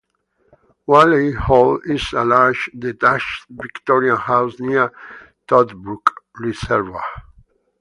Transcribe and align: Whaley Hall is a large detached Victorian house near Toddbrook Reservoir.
Whaley 0.87 1.31
Hall 1.31 1.79
is 1.85 2.11
a 2.13 2.25
large 2.25 2.71
detached 2.79 3.45
Victorian 3.51 4.17
house 4.17 4.59
near 4.59 4.91
Toddbrook 5.47 6.09
Reservoir. 6.39 7.03